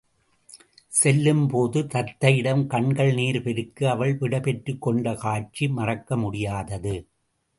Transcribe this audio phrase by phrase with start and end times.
[0.87, 6.95] செல்லும்போது தத்தையிடம் கண்கள் நீர் பெருக்க அவள் விடை பெற்றுக் கொண்டகாட்சி மறக்க முடியாதது.